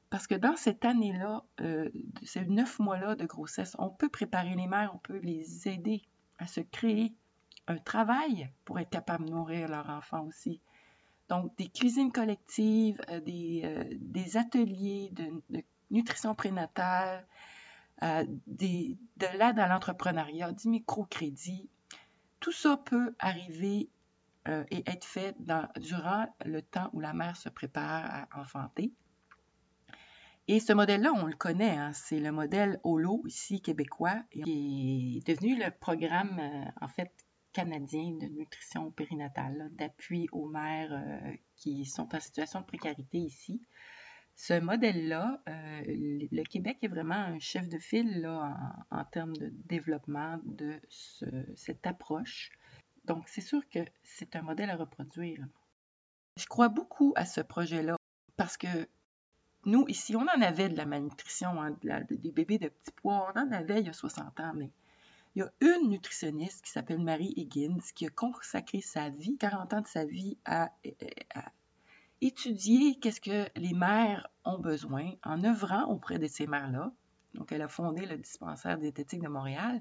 Parce 0.10 0.26
que 0.26 0.36
dans 0.36 0.56
cette 0.56 0.86
année-là, 0.86 1.44
euh, 1.60 1.90
ces 2.24 2.46
neuf 2.46 2.80
mois-là 2.80 3.16
de 3.16 3.26
grossesse, 3.26 3.76
on 3.78 3.90
peut 3.90 4.08
préparer 4.08 4.56
les 4.56 4.68
mères, 4.68 4.92
on 4.96 5.00
peut 5.00 5.18
les 5.18 5.68
aider 5.68 6.04
à 6.38 6.48
se 6.48 6.62
créer 6.62 7.14
un 7.68 7.78
travail 7.78 8.50
pour 8.64 8.80
être 8.80 8.90
capable 8.90 9.26
de 9.26 9.32
nourrir 9.32 9.68
leur 9.68 9.90
enfant 9.90 10.22
aussi. 10.22 10.62
Donc, 11.30 11.56
des 11.58 11.68
cuisines 11.68 12.12
collectives, 12.12 13.02
euh, 13.10 13.20
des, 13.20 13.62
euh, 13.66 13.84
des, 14.00 14.38
ateliers 14.38 15.10
de, 15.12 15.64
nutrition 15.92 16.36
prénatale, 16.36 17.26
euh, 18.04 18.24
de 18.48 19.38
l'aide 19.38 19.60
à 19.60 19.68
l'entrepreneuriat, 19.68 20.52
du 20.54 20.70
microcrédit. 20.70 21.70
Tout 22.40 22.52
ça 22.52 22.78
peut 22.78 23.16
arriver 23.20 23.90
et 24.72 24.90
être 24.90 25.04
fait 25.04 25.36
durant 25.76 26.34
le 26.46 26.62
temps 26.62 26.90
où 26.94 27.02
la 27.02 27.12
mère 27.12 27.36
se 27.36 27.50
prépare 27.50 28.06
à 28.06 28.40
enfanter. 28.40 28.94
Et 30.48 30.62
ce 30.62 30.72
modèle-là, 30.72 31.12
on 31.14 31.26
le 31.26 31.36
connaît, 31.36 31.76
hein, 31.76 31.92
c'est 31.92 32.22
le 32.22 32.32
modèle 32.32 32.80
HOLO, 32.86 33.24
ici 33.26 33.60
québécois, 33.60 34.22
qui 34.32 35.18
est 35.18 35.28
devenu 35.28 35.62
le 35.62 35.70
programme, 35.70 36.40
en 36.80 36.88
fait, 36.88 37.12
canadien 37.58 38.12
de 38.12 38.28
nutrition 38.28 38.92
périnatale, 38.92 39.72
d'appui 39.72 40.30
aux 40.32 40.48
mères 40.48 40.94
euh, 40.94 41.34
qui 41.56 41.86
sont 41.86 42.14
en 42.14 42.20
situation 42.20 42.62
de 42.62 42.66
précarité 42.68 43.18
ici. 43.18 43.64
Ce 44.36 44.60
modèle-là, 44.60 45.42
euh, 45.50 45.82
le 45.88 46.44
Québec 46.44 46.78
est 46.84 46.88
vraiment 46.88 47.16
un 47.16 47.40
chef 47.40 47.68
de 47.68 47.80
file 47.80 48.22
là, 48.22 48.56
en, 48.92 49.04
termes 49.06 49.36
de 49.36 49.52
développement 49.66 50.40
de 50.46 50.80
cette 51.56 51.88
approche. 51.88 52.52
Donc, 53.06 53.28
c'est 53.28 53.42
sûr 53.42 53.68
que 53.70 53.80
c'est 54.04 54.36
un 54.36 54.44
modèle 54.44 54.70
à 54.70 54.76
reproduire. 54.76 55.44
Je 56.36 56.46
crois 56.46 56.70
beaucoup 56.70 57.14
à 57.16 57.26
ce 57.26 57.42
projet-là 57.42 57.96
parce 58.36 58.58
que 58.58 58.88
nous, 59.66 59.88
ici, 59.88 60.16
on 60.16 60.22
en 60.22 60.42
avait 60.44 60.70
de 60.70 60.78
la 60.78 60.86
malnutrition, 60.86 61.60
hein, 61.60 61.76
des 61.82 62.32
bébés 62.32 62.60
de 62.60 62.68
petits 62.68 62.94
pois, 63.02 63.34
on 63.34 63.40
en 63.40 63.52
avait 63.52 63.80
il 63.80 63.88
y 63.88 63.90
a 63.90 63.94
60 63.94 64.40
ans, 64.42 64.54
mais 64.54 64.70
il 65.38 65.42
y 65.42 65.44
a 65.44 65.52
une 65.62 65.92
nutritionniste 65.92 66.66
qui 66.66 66.72
s'appelle 66.72 66.98
Marie 66.98 67.32
Higgins 67.38 67.78
qui 67.94 68.08
a 68.08 68.10
consacré 68.10 68.82
sa 68.82 69.10
vie, 69.10 69.38
40 69.38 69.74
ans 69.74 69.82
de 69.82 69.88
sa 69.88 70.04
vie, 70.04 70.36
à, 70.46 70.72
étudier 72.22 72.96
qu'est-ce 72.96 73.22
que 73.22 73.48
les 73.56 73.74
mères 73.74 74.28
ont 74.46 74.58
besoin 74.58 75.12
en 75.24 75.44
œuvrant 75.44 75.84
auprès 75.92 76.18
de 76.18 76.26
ces 76.26 76.48
mères-là 76.48 76.92
Donc, 77.36 77.52
elle 77.52 77.62
a 77.62 77.68
fondé 77.68 78.08
le 78.08 78.18
dispensaire 78.18 78.80
diététique 78.80 79.22
de 79.22 79.28
Montréal. 79.28 79.80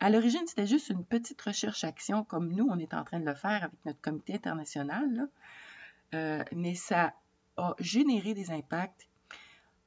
À 0.00 0.10
l'origine, 0.10 0.44
c'était 0.48 0.66
juste 0.66 0.88
une 0.88 1.04
petite 1.04 1.40
recherche-action, 1.40 2.24
comme 2.24 2.52
nous, 2.52 2.66
on 2.68 2.76
est 2.80 2.92
en 2.92 3.04
train 3.04 3.20
de 3.20 3.26
le 3.26 3.34
faire 3.36 3.62
avec 3.62 3.84
notre 3.84 4.00
comité 4.00 4.34
international. 4.34 5.28
Euh, 6.14 6.42
mais 6.50 6.74
ça 6.74 7.14
a 7.56 7.76
généré 7.78 8.34
des 8.34 8.50
impacts. 8.50 9.08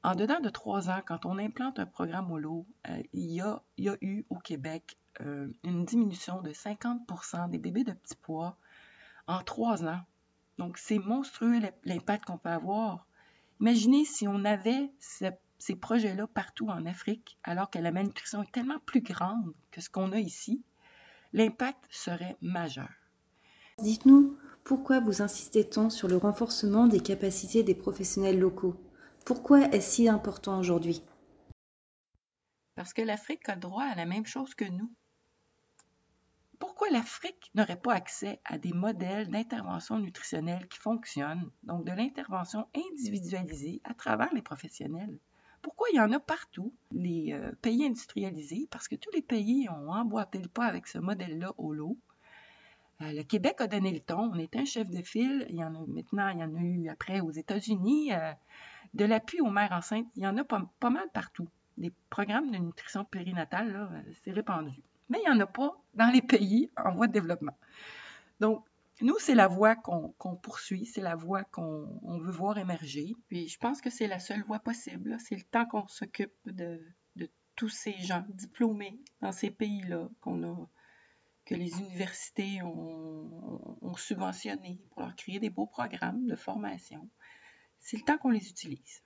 En 0.01 0.15
dedans 0.15 0.39
de 0.39 0.47
trois 0.49 0.89
ans, 0.89 1.01
quand 1.05 1.25
on 1.25 1.37
implante 1.37 1.77
un 1.77 1.85
programme 1.85 2.31
holo, 2.31 2.65
euh, 2.87 3.03
il, 3.11 3.33
y 3.33 3.41
a, 3.41 3.61
il, 3.75 3.83
y 3.83 3.89
a, 3.89 3.97
eu 3.99 4.23
au 4.29 4.37
Québec 4.37 4.95
euh, 5.21 5.47
une 5.63 5.85
diminution 5.85 6.41
de 6.41 6.51
50% 6.51 7.49
des 7.49 7.57
bébés 7.57 7.83
de 7.83 7.93
petits 7.93 8.15
poids 8.15 8.57
en 9.27 9.43
trois 9.43 9.83
ans. 9.83 10.01
Donc, 10.57 10.77
c'est 10.77 10.99
monstrueux 10.99 11.59
l'impact 11.85 12.25
qu'on 12.25 12.37
peut 12.37 12.49
avoir. 12.49 13.05
Imaginez 13.59 14.05
si 14.05 14.27
on 14.27 14.45
avait 14.45 14.91
ces 14.99 15.75
projets-là 15.75 16.27
partout 16.27 16.69
en 16.69 16.85
Afrique, 16.85 17.37
alors 17.43 17.69
que 17.69 17.79
la 17.79 17.91
malnutrition 17.91 18.43
est 18.43 18.51
tellement 18.51 18.79
plus 18.85 19.01
grande 19.01 19.53
que 19.71 19.81
ce 19.81 19.89
qu'on 19.89 20.11
a 20.13 20.19
ici, 20.19 20.63
l'impact 21.33 21.83
serait 21.89 22.37
majeur. 22.41 22.89
Dites-nous, 23.79 24.37
pourquoi 24.63 24.99
vous 24.99 25.21
insistez 25.21 25.67
tant 25.67 25.89
sur 25.89 26.07
le 26.07 26.17
renforcement 26.17 26.87
des 26.87 26.99
capacités 26.99 27.63
des 27.63 27.75
professionnels 27.75 28.39
locaux? 28.39 28.75
Pourquoi 29.25 29.61
est-ce 29.69 29.91
si 29.91 30.09
important 30.09 30.59
aujourd'hui? 30.59 31.03
Parce 32.75 32.93
que 32.93 33.01
l'Afrique 33.01 33.49
a 33.49 33.55
droit 33.55 33.83
à 33.83 33.95
la 33.95 34.05
même 34.05 34.25
chose 34.25 34.55
que 34.55 34.65
nous 34.65 34.91
pourquoi 36.59 36.89
l'Afrique 36.89 37.51
n'aurait 37.55 37.79
pas 37.79 37.93
accès 37.93 38.41
à 38.43 38.57
des 38.57 38.73
modèles 38.73 39.29
d'intervention 39.29 39.97
nutritionnelle 39.97 40.67
qui 40.67 40.77
fonctionnent, 40.77 41.49
donc 41.63 41.85
de 41.85 41.91
l'intervention 41.91 42.67
individualisée 42.75 43.81
à 43.85 43.93
travers 43.93 44.33
les 44.33 44.41
professionnels? 44.41 45.17
Pourquoi 45.61 45.87
il 45.91 45.95
y 45.95 46.01
en 46.01 46.11
a 46.11 46.19
partout, 46.19 46.73
les 46.91 47.33
euh, 47.33 47.51
pays 47.61 47.85
industrialisés, 47.85 48.67
parce 48.71 48.87
que 48.89 48.95
tous 48.95 49.11
les 49.11 49.21
pays 49.21 49.69
ont 49.69 49.91
emboîté 49.91 50.39
le 50.39 50.49
pas 50.49 50.65
avec 50.65 50.87
ce 50.87 50.99
modèle-là 50.99 51.53
au 51.57 51.73
lot. 51.73 51.97
Euh, 53.01 53.11
le 53.13 53.23
Québec 53.23 53.61
a 53.61 53.67
donné 53.67 53.91
le 53.91 54.01
ton, 54.01 54.31
on 54.33 54.35
est 54.35 54.55
un 54.57 54.65
chef 54.65 54.89
de 54.89 55.01
file, 55.01 55.45
il 55.49 55.55
y 55.55 55.63
en 55.63 55.75
a 55.75 55.85
maintenant, 55.87 56.29
il 56.29 56.39
y 56.39 56.43
en 56.43 56.55
a 56.55 56.59
eu 56.59 56.89
après 56.89 57.21
aux 57.21 57.31
États-Unis, 57.31 58.13
euh, 58.13 58.33
de 58.93 59.05
l'appui 59.05 59.39
aux 59.41 59.49
mères 59.49 59.71
enceintes, 59.71 60.07
il 60.15 60.23
y 60.23 60.27
en 60.27 60.37
a 60.37 60.43
pas, 60.43 60.89
mal 60.89 61.09
partout. 61.13 61.47
Des 61.77 61.93
programmes 62.09 62.51
de 62.51 62.57
nutrition 62.57 63.05
périnatale, 63.05 64.03
c'est 64.23 64.31
répandu 64.31 64.81
mais 65.09 65.19
il 65.19 65.29
n'y 65.29 65.35
en 65.35 65.39
a 65.39 65.47
pas 65.47 65.75
dans 65.95 66.09
les 66.09 66.21
pays 66.21 66.69
en 66.77 66.93
voie 66.93 67.07
de 67.07 67.13
développement. 67.13 67.57
Donc, 68.39 68.63
nous, 69.01 69.17
c'est 69.19 69.35
la 69.35 69.47
voie 69.47 69.75
qu'on 69.75 70.35
poursuit, 70.41 70.85
c'est 70.85 71.01
la 71.01 71.15
voie 71.15 71.43
qu'on 71.45 72.19
veut 72.19 72.31
voir 72.31 72.57
émerger. 72.57 73.15
Puis 73.27 73.47
je 73.47 73.57
pense 73.57 73.81
que 73.81 73.89
c'est 73.89 74.07
la 74.07 74.19
seule 74.19 74.43
voie 74.43 74.59
possible. 74.59 75.17
C'est 75.19 75.35
le 75.35 75.43
temps 75.43 75.65
qu'on 75.65 75.87
s'occupe 75.87 76.33
de, 76.45 76.81
tous 77.55 77.69
ces 77.69 77.93
gens 77.99 78.23
diplômés 78.29 79.01
dans 79.21 79.33
ces 79.33 79.51
pays-là 79.51 80.09
que 81.45 81.55
les 81.55 81.71
universités 81.79 82.61
ont, 82.61 83.77
ont, 83.81 83.95
subventionné 83.97 84.79
pour 84.91 85.01
leur 85.01 85.13
créer 85.15 85.39
des 85.39 85.49
beaux 85.49 85.65
programmes 85.65 86.25
de 86.25 86.35
formation. 86.35 87.09
C'est 87.79 87.97
le 87.97 88.03
temps 88.03 88.17
qu'on 88.17 88.29
les 88.29 88.49
utilise. 88.49 89.01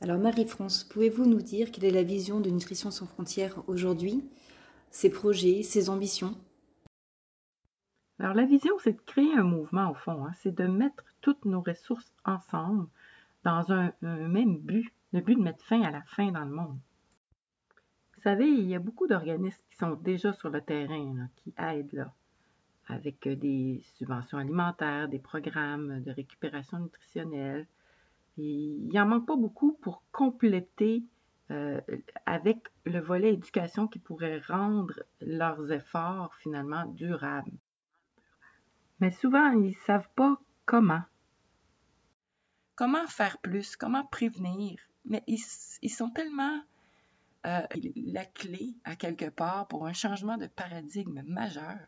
Alors 0.00 0.18
Marie-France, 0.18 0.84
pouvez-vous 0.84 1.26
nous 1.26 1.42
dire 1.42 1.72
quelle 1.72 1.86
est 1.86 1.90
la 1.90 2.04
vision 2.04 2.38
de 2.38 2.50
Nutrition 2.50 2.92
sans 2.92 3.06
frontières 3.06 3.68
aujourd'hui, 3.68 4.22
ses 4.90 5.10
projets, 5.10 5.64
ses 5.64 5.90
ambitions? 5.90 6.36
Alors 8.20 8.34
la 8.34 8.44
vision, 8.44 8.74
c'est 8.78 8.92
de 8.92 9.00
créer 9.00 9.34
un 9.34 9.42
mouvement 9.42 9.90
au 9.90 9.94
fond, 9.94 10.24
hein. 10.24 10.32
c'est 10.36 10.54
de 10.54 10.66
mettre 10.68 11.04
toutes 11.20 11.44
nos 11.44 11.62
ressources 11.62 12.12
ensemble 12.24 12.86
dans 13.42 13.72
un, 13.72 13.92
même 14.00 14.58
but, 14.58 14.88
le 15.12 15.20
but 15.20 15.34
de 15.34 15.42
mettre 15.42 15.64
fin 15.64 15.82
à 15.82 15.90
la 15.90 16.02
faim 16.02 16.30
dans 16.30 16.44
le 16.44 16.54
monde. 16.54 16.78
Vous 18.14 18.22
savez, 18.22 18.46
il 18.46 18.68
y 18.68 18.76
a 18.76 18.80
beaucoup 18.80 19.08
d'organismes 19.08 19.62
qui 19.68 19.76
sont 19.78 19.94
déjà 19.94 20.32
sur 20.32 20.50
le 20.50 20.60
terrain, 20.60 21.28
qui 21.36 21.52
aident 21.58 22.08
avec 22.86 23.28
des 23.28 23.82
subventions 23.96 24.38
alimentaires, 24.38 25.08
des 25.08 25.18
programmes 25.18 26.02
de 26.02 26.12
récupération 26.12 26.78
nutritionnelle, 26.78 27.66
il 28.38 28.88
n'en 28.92 29.06
manque 29.06 29.26
pas 29.26 29.36
beaucoup 29.36 29.72
pour 29.82 30.02
compléter 30.12 31.04
euh, 31.50 31.80
avec 32.26 32.58
le 32.84 33.00
volet 33.00 33.32
éducation 33.32 33.88
qui 33.88 33.98
pourrait 33.98 34.40
rendre 34.46 35.02
leurs 35.20 35.72
efforts 35.72 36.34
finalement 36.36 36.84
durables. 36.86 37.58
Mais 39.00 39.10
souvent, 39.10 39.50
ils 39.52 39.68
ne 39.68 39.84
savent 39.86 40.10
pas 40.14 40.38
comment. 40.66 41.02
Comment 42.74 43.06
faire 43.06 43.38
plus, 43.38 43.76
comment 43.76 44.04
prévenir? 44.04 44.78
Mais 45.04 45.22
ils, 45.26 45.38
sont 45.38 46.10
tellement 46.10 46.60
euh, 47.46 47.62
la 47.96 48.24
clé 48.26 48.74
à 48.84 48.94
quelque 48.94 49.30
part 49.30 49.68
pour 49.68 49.86
un 49.86 49.92
changement 49.92 50.36
de 50.36 50.46
paradigme 50.46 51.22
majeur 51.26 51.78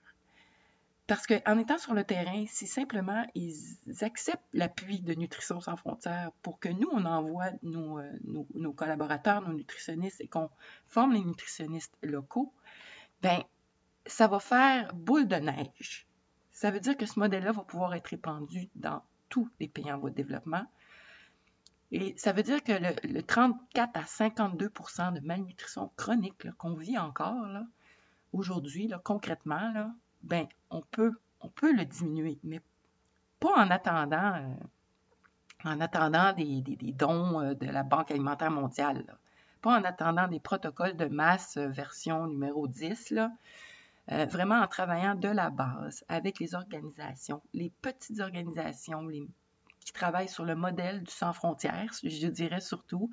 parce 1.10 1.26
qu'en 1.26 1.58
étant 1.58 1.76
sur 1.76 1.92
le 1.92 2.04
terrain, 2.04 2.44
si 2.46 2.68
simplement 2.68 3.26
ils 3.34 3.56
acceptent 4.02 4.46
l'appui 4.52 5.00
de 5.00 5.12
Nutrition 5.14 5.60
sans 5.60 5.74
frontières 5.74 6.30
pour 6.40 6.60
que 6.60 6.68
nous, 6.68 6.88
on 6.92 7.04
envoie 7.04 7.50
euh, 7.64 8.12
nos, 8.54 8.72
collaborateurs, 8.72 9.42
nos 9.42 9.52
nutritionnistes 9.52 10.20
et 10.20 10.28
qu'on 10.28 10.50
forme 10.86 11.14
les 11.14 11.24
nutritionnistes 11.24 11.98
locaux, 12.04 12.54
ben 13.22 13.42
ça 14.06 14.28
va 14.28 14.38
faire 14.38 14.94
boule 14.94 15.26
de 15.26 15.34
neige. 15.34 16.06
Ça 16.52 16.70
veut 16.70 16.78
dire 16.78 16.96
que 16.96 17.06
ce 17.06 17.18
modèle-là 17.18 17.50
va 17.50 17.64
pouvoir 17.64 17.92
être 17.94 18.06
répandu 18.06 18.68
dans 18.76 19.02
tous 19.30 19.50
les 19.58 19.66
pays 19.66 19.90
en 19.90 19.98
voie 19.98 20.10
de 20.10 20.14
développement. 20.14 20.64
Et 21.90 22.14
ça 22.18 22.30
veut 22.30 22.44
dire 22.44 22.62
que 22.62 22.70
le, 23.08 23.22
34 23.24 23.96
à 23.96 24.02
52% 24.02 25.14
de 25.14 25.26
malnutrition 25.26 25.90
chronique 25.96 26.52
qu'on 26.52 26.74
vit 26.74 26.98
encore 26.98 27.48
aujourd'hui, 28.32 28.92
concrètement, 29.02 29.72
là, 29.72 29.92
ben, 30.22 30.46
on 30.70 30.82
peut, 30.82 31.12
on 31.40 31.48
peut 31.48 31.72
le 31.72 31.84
diminuer, 31.84 32.38
mais 32.44 32.60
pas 33.40 33.54
en 33.56 33.70
attendant, 33.70 34.34
euh, 34.34 34.54
en 35.64 35.80
attendant 35.80 36.32
des, 36.34 36.62
dons 36.92 37.40
euh, 37.40 37.54
de 37.54 37.66
la 37.66 37.82
Banque 37.82 38.10
alimentaire 38.10 38.50
mondiale. 38.50 39.04
Pas 39.62 39.78
en 39.78 39.84
attendant 39.84 40.28
des 40.28 40.40
protocoles 40.40 40.96
de 40.96 41.06
masse 41.06 41.56
euh, 41.56 41.68
version 41.68 42.26
numéro 42.26 42.68
10, 42.68 43.10
là. 43.10 43.32
vraiment 44.08 44.56
en 44.60 44.66
travaillant 44.66 45.14
de 45.14 45.28
la 45.28 45.50
base 45.50 46.04
avec 46.08 46.40
les 46.40 46.54
organisations, 46.54 47.40
les 47.54 47.70
petites 47.80 48.20
organisations 48.20 49.06
qui 49.84 49.92
travaillent 49.92 50.28
sur 50.28 50.44
le 50.44 50.56
modèle 50.56 51.02
du 51.02 51.12
sans 51.12 51.32
frontières, 51.32 51.92
je 52.02 52.26
dirais 52.26 52.60
surtout, 52.60 53.10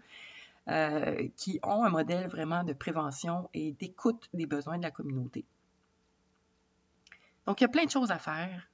qui 1.35 1.59
ont 1.63 1.83
un 1.83 1.89
modèle 1.89 2.27
vraiment 2.27 2.63
de 2.63 2.73
prévention 2.73 3.47
et 3.53 3.73
d'écoute 3.73 4.27
des 4.33 4.47
besoins 4.47 4.77
de 4.77 4.83
la 4.83 4.91
communauté. 4.91 5.45
Donc, 7.47 7.61
il 7.61 7.63
y 7.63 7.65
a 7.65 7.69
plein 7.69 7.85
de 7.85 7.89
choses 7.89 8.11
à 8.11 8.19
faire. 8.19 8.69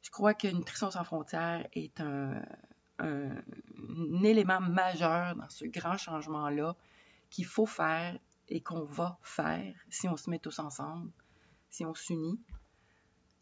Je 0.00 0.10
crois 0.10 0.32
que 0.32 0.46
Nutrition 0.46 0.90
sans 0.92 1.02
frontières 1.02 1.66
est 1.72 2.00
un, 2.00 2.40
élément 4.22 4.60
majeur 4.60 5.34
dans 5.34 5.48
ce 5.50 5.66
grand 5.66 5.98
changement-là 5.98 6.76
qu'il 7.28 7.44
faut 7.44 7.66
faire 7.66 8.16
et 8.48 8.60
qu'on 8.62 8.84
va 8.84 9.18
faire 9.22 9.74
si 9.90 10.08
on 10.08 10.16
se 10.16 10.30
met 10.30 10.38
tous 10.38 10.60
ensemble, 10.60 11.10
si 11.68 11.84
on 11.84 11.94
s'unit. 11.94 12.40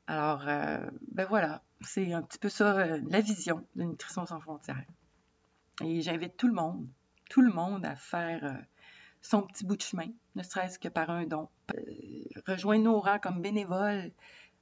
Alors, 0.07 0.49
euh, 0.49 0.91
ben 1.13 1.27
voilà, 1.27 1.63
c'est 1.83 2.13
un 2.15 2.23
petit 2.23 2.39
peu 2.39 2.49
ça, 2.49 2.79
euh, 2.79 3.01
la 3.09 3.21
vision 3.21 3.67
de 3.77 3.85
Nutrition 3.85 4.25
sans 4.27 4.41
frontières. 4.41 4.85
Et 5.83 6.01
j'invite 6.01 6.37
tout 6.37 6.49
le 6.49 6.55
monde, 6.55 6.89
tout 7.29 7.43
le 7.43 7.53
monde 7.53 7.85
à 7.85 7.97
faire 7.97 8.45
euh, 8.45 8.63
son 9.21 9.43
petit 9.43 9.65
bout 9.65 9.77
de 9.77 9.83
chemin, 9.83 10.09
ne 10.35 10.43
serait-ce 10.43 10.79
que 10.79 10.89
par 10.89 11.11
un 11.11 11.27
don. 11.27 11.49
rejoindre 12.47 12.85
nos 12.85 13.01
rangs 13.01 13.19
comme 13.19 13.41
bénévoles, 13.41 14.11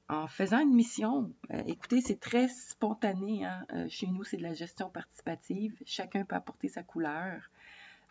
en 0.09 0.27
faisant 0.27 0.59
une 0.59 0.73
mission, 0.73 1.33
euh, 1.51 1.63
écoutez, 1.65 2.01
c'est 2.01 2.19
très 2.19 2.47
spontané. 2.47 3.45
Hein. 3.45 3.65
Euh, 3.73 3.87
chez 3.89 4.07
nous, 4.07 4.23
c'est 4.23 4.37
de 4.37 4.43
la 4.43 4.53
gestion 4.53 4.89
participative. 4.89 5.75
Chacun 5.85 6.25
peut 6.25 6.35
apporter 6.35 6.67
sa 6.67 6.83
couleur. 6.83 7.49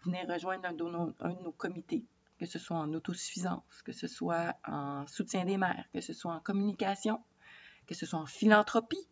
Venez 0.05 0.25
rejoindre 0.25 0.67
un 0.67 0.73
de, 0.73 0.85
nos, 0.85 1.53
comités, 1.53 2.05
que 2.39 2.47
ce 2.47 2.59
soit 2.59 2.77
en 2.77 2.93
autosuffisance, 2.93 3.83
que 3.85 3.93
ce 3.93 4.09
soit 4.09 4.57
en 4.67 5.07
soutien 5.07 5.45
des 5.45 5.59
mères, 5.59 5.85
que 5.93 6.01
ce 6.01 6.13
soit 6.13 6.33
en 6.33 6.41
communication, 6.41 7.23
que 7.87 7.95
ce 7.95 8.07
soit 8.07 8.19
en 8.19 8.27
philanthropie. 8.27 9.07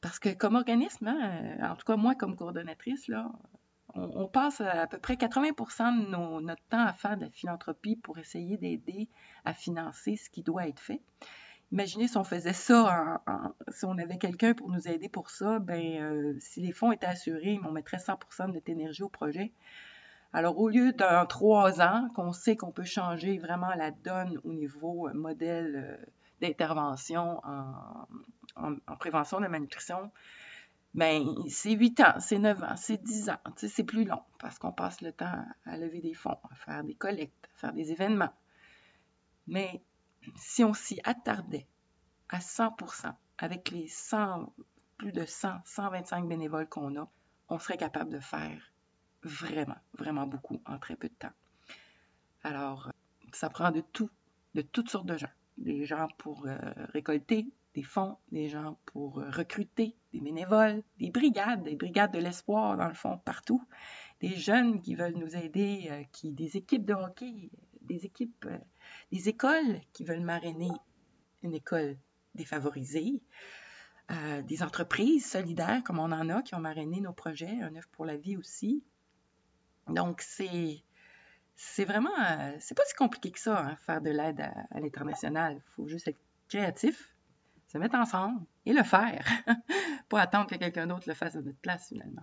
Parce 0.00 0.18
que 0.18 0.28
comme 0.28 0.54
organisme, 0.54 1.08
hein, 1.08 1.58
euh, 1.58 1.66
en 1.66 1.74
tout 1.74 1.86
cas 1.86 1.96
moi 1.96 2.14
comme 2.14 2.36
coordonnatrice, 2.36 3.10
on, 3.94 4.28
passe 4.28 4.60
à 4.60 4.86
peu 4.86 4.98
près 4.98 5.14
80% 5.14 6.10
de 6.10 6.42
notre 6.42 6.62
temps 6.64 6.84
à 6.84 6.92
faire 6.92 7.16
de 7.16 7.24
la 7.24 7.30
philanthropie 7.30 7.96
pour 7.96 8.18
essayer 8.18 8.56
d'aider 8.56 9.08
à 9.44 9.54
financer 9.54 10.16
ce 10.16 10.28
qui 10.30 10.42
doit 10.42 10.68
être 10.68 10.80
fait. 10.80 11.00
Imaginez 11.72 12.08
si 12.08 12.16
on 12.16 12.24
faisait 12.24 12.52
ça, 12.52 13.22
si 13.68 13.84
on 13.84 13.98
avait 13.98 14.18
quelqu'un 14.18 14.54
pour 14.54 14.70
nous 14.70 14.86
aider 14.88 15.08
pour 15.08 15.30
ça, 15.30 15.58
ben, 15.58 16.00
euh, 16.00 16.36
si 16.38 16.60
les 16.60 16.72
fonds 16.72 16.92
étaient 16.92 17.06
assurés, 17.06 17.58
on 17.66 17.72
mettrait 17.72 17.96
100% 17.96 18.48
de 18.48 18.52
notre 18.52 18.70
énergie 18.70 19.02
au 19.02 19.08
projet. 19.08 19.52
Alors, 20.32 20.58
au 20.58 20.68
lieu 20.68 20.92
d'un 20.92 21.26
trois 21.26 21.80
ans, 21.80 22.08
qu'on 22.14 22.32
sait 22.32 22.56
qu'on 22.56 22.72
peut 22.72 22.84
changer 22.84 23.38
vraiment 23.38 23.72
la 23.74 23.92
donne 23.92 24.40
au 24.44 24.52
niveau 24.52 25.08
euh, 25.08 25.14
modèle 25.14 25.98
euh, 26.00 26.06
d'intervention 26.40 27.40
en, 28.56 28.96
prévention 28.96 29.38
de 29.38 29.44
la 29.44 29.48
malnutrition, 29.48 30.10
ben 30.94 31.24
c'est 31.48 31.72
8 31.72 32.00
ans, 32.00 32.14
c'est 32.20 32.38
9 32.38 32.62
ans, 32.62 32.76
c'est 32.76 33.02
10 33.02 33.30
ans, 33.30 33.38
c'est 33.56 33.84
plus 33.84 34.04
long 34.04 34.22
parce 34.38 34.58
qu'on 34.58 34.70
passe 34.70 35.00
le 35.00 35.12
temps 35.12 35.44
à 35.66 35.76
lever 35.76 36.00
des 36.00 36.14
fonds, 36.14 36.38
à 36.50 36.54
faire 36.54 36.84
des 36.84 36.94
collectes, 36.94 37.48
à 37.56 37.58
faire 37.58 37.72
des 37.72 37.90
événements. 37.90 38.32
Mais 39.46 39.82
si 40.36 40.64
on 40.64 40.74
s'y 40.74 41.00
attardait 41.04 41.66
à 42.28 42.38
100% 42.38 43.14
avec 43.38 43.70
les 43.70 43.88
100, 43.88 44.52
plus 44.96 45.12
de 45.12 45.24
100, 45.24 45.60
125 45.64 46.28
bénévoles 46.28 46.68
qu'on 46.68 46.96
a, 47.00 47.08
on 47.48 47.58
serait 47.58 47.76
capable 47.76 48.10
de 48.10 48.20
faire 48.20 48.72
vraiment, 49.22 49.76
vraiment 49.98 50.26
beaucoup 50.26 50.60
en 50.66 50.78
très 50.78 50.96
peu 50.96 51.08
de 51.08 51.14
temps. 51.14 51.32
Alors, 52.42 52.90
ça 53.32 53.48
prend 53.48 53.70
de 53.70 53.80
tout, 53.80 54.10
de 54.54 54.62
toutes 54.62 54.90
sortes 54.90 55.06
de 55.06 55.16
gens. 55.16 55.30
Des 55.56 55.84
gens 55.84 56.08
pour 56.18 56.46
euh, 56.46 56.56
récolter 56.92 57.48
des 57.74 57.82
fonds, 57.82 58.16
des 58.30 58.48
gens 58.48 58.78
pour 58.86 59.18
euh, 59.18 59.30
recruter 59.30 59.96
des 60.12 60.20
bénévoles, 60.20 60.82
des 60.98 61.10
brigades, 61.10 61.62
des 61.64 61.76
brigades 61.76 62.12
de 62.12 62.18
l'espoir 62.18 62.76
dans 62.76 62.88
le 62.88 62.94
fond 62.94 63.18
partout, 63.18 63.62
des 64.20 64.36
jeunes 64.36 64.80
qui 64.80 64.94
veulent 64.94 65.16
nous 65.16 65.36
aider, 65.36 65.88
euh, 65.90 66.02
qui 66.12 66.32
des 66.32 66.56
équipes 66.56 66.84
de 66.84 66.94
hockey, 66.94 67.50
des 67.84 68.04
équipes, 68.04 68.46
des 69.12 69.28
écoles 69.28 69.80
qui 69.92 70.04
veulent 70.04 70.20
marrainer 70.20 70.70
une 71.42 71.54
école 71.54 71.96
défavorisée, 72.34 73.22
des 74.44 74.62
entreprises 74.62 75.30
solidaires 75.30 75.82
comme 75.84 75.98
on 75.98 76.12
en 76.12 76.28
a 76.28 76.42
qui 76.42 76.54
ont 76.54 76.60
marrainé 76.60 77.00
nos 77.00 77.12
projets, 77.12 77.60
un 77.62 77.74
œuf 77.76 77.86
pour 77.92 78.04
la 78.04 78.16
vie 78.16 78.36
aussi. 78.36 78.82
Donc 79.88 80.20
c'est 80.20 80.82
c'est 81.56 81.84
vraiment, 81.84 82.10
euh, 82.20 82.56
c'est 82.58 82.76
pas 82.76 82.82
si 82.86 82.94
compliqué 82.94 83.30
que 83.30 83.38
ça, 83.38 83.60
hein, 83.60 83.76
faire 83.76 84.00
de 84.00 84.10
l'aide 84.10 84.40
à, 84.40 84.80
l'international. 84.80 85.54
Il 85.56 85.72
faut 85.74 85.88
juste 85.88 86.08
être 86.08 86.18
créatif, 86.48 87.14
se 87.68 87.78
mettre 87.78 87.96
ensemble 87.96 88.44
et 88.66 88.72
le 88.72 88.82
faire. 88.82 89.24
pas 90.08 90.20
attendre 90.20 90.48
que 90.48 90.56
quelqu'un 90.56 90.86
d'autre 90.86 91.04
le 91.06 91.14
fasse 91.14 91.36
à 91.36 91.42
notre 91.42 91.58
place, 91.58 91.88
finalement. 91.88 92.22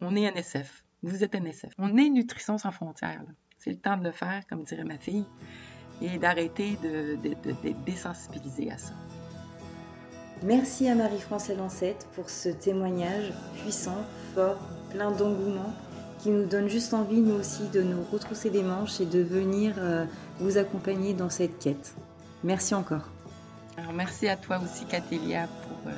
On 0.00 0.14
est 0.14 0.30
NSF. 0.30 0.84
Vous 1.02 1.24
êtes 1.24 1.34
NSF. 1.34 1.72
On 1.78 1.96
est 1.96 2.10
Nutrition 2.10 2.58
sans 2.58 2.70
frontières. 2.70 3.24
C'est 3.58 3.70
le 3.70 3.78
temps 3.78 3.96
de 3.96 4.04
le 4.04 4.12
faire, 4.12 4.42
comme 4.48 4.62
dirait 4.62 4.84
ma 4.84 4.98
fille, 4.98 5.24
et 6.00 6.18
d'arrêter 6.18 6.78
de, 6.82 7.16
de, 7.16 8.70
à 8.70 8.78
ça. 8.78 8.92
Merci 10.44 10.88
à 10.88 10.94
Marie-France 10.94 11.50
Lancette 11.50 12.06
pour 12.14 12.30
ce 12.30 12.48
témoignage 12.48 13.32
puissant, 13.60 14.04
fort, 14.34 14.58
plein 14.90 15.10
d'engouement 15.10 15.74
qui 16.20 16.30
nous 16.30 16.46
donne 16.46 16.68
juste 16.68 16.94
envie, 16.94 17.20
nous 17.20 17.34
aussi, 17.34 17.68
de 17.68 17.82
nous 17.82 18.04
retrousser 18.12 18.50
les 18.50 18.62
manches 18.62 19.00
et 19.00 19.06
de 19.06 19.20
venir 19.20 19.74
euh, 19.78 20.04
vous 20.40 20.58
accompagner 20.58 21.14
dans 21.14 21.30
cette 21.30 21.58
quête. 21.58 21.94
Merci 22.44 22.74
encore. 22.74 23.08
Alors, 23.76 23.92
merci 23.92 24.28
à 24.28 24.36
toi 24.36 24.60
aussi, 24.62 24.84
Catélia, 24.84 25.46
pour 25.46 25.90
euh, 25.92 25.96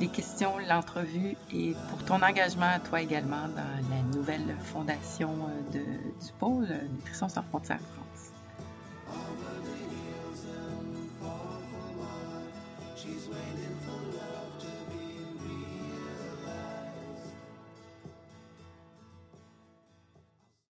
les 0.00 0.08
questions, 0.08 0.58
l'entrevue 0.66 1.36
et 1.52 1.74
pour 1.90 2.02
ton 2.04 2.22
engagement 2.22 2.70
à 2.74 2.80
toi 2.80 3.02
également 3.02 3.48
dans 3.48 3.94
la 3.94 4.02
nouvelle 4.16 4.56
fondation 4.64 5.30
euh, 5.30 5.72
de, 5.72 5.80
du 5.80 6.32
pôle 6.38 6.68
Nutrition 6.96 7.28
sans 7.28 7.42
frontières 7.42 7.78
France. 7.80 8.00